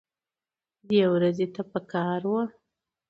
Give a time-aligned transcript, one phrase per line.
[0.89, 2.43] دې ورځ ته پکار وه